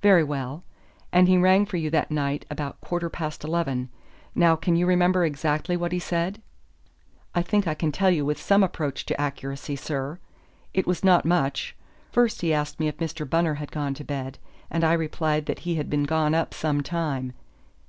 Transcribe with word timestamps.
"Very 0.00 0.22
well; 0.22 0.62
and 1.10 1.26
he 1.26 1.36
rang 1.36 1.66
for 1.66 1.76
you 1.76 1.90
that 1.90 2.12
night 2.12 2.44
about 2.48 2.76
a 2.80 2.86
quarter 2.86 3.10
past 3.10 3.42
eleven. 3.42 3.88
Now 4.32 4.54
can 4.54 4.76
you 4.76 4.86
remember 4.86 5.24
exactly 5.24 5.76
what 5.76 5.90
he 5.90 5.98
said?" 5.98 6.40
"I 7.34 7.42
think 7.42 7.66
I 7.66 7.74
can 7.74 7.90
tell 7.90 8.10
you 8.12 8.24
with 8.24 8.40
some 8.40 8.62
approach 8.62 9.04
to 9.06 9.20
accuracy, 9.20 9.74
sir. 9.74 10.20
It 10.72 10.86
was 10.86 11.02
not 11.02 11.24
much. 11.24 11.74
First 12.12 12.42
he 12.42 12.54
asked 12.54 12.78
me 12.78 12.86
if 12.86 12.98
Mr. 12.98 13.28
Bunner 13.28 13.54
had 13.54 13.72
gone 13.72 13.94
to 13.94 14.04
bed, 14.04 14.38
and 14.70 14.84
I 14.84 14.92
replied 14.92 15.46
that 15.46 15.58
he 15.66 15.74
had 15.74 15.90
been 15.90 16.04
gone 16.04 16.32
up 16.32 16.54
some 16.54 16.80
time. 16.80 17.32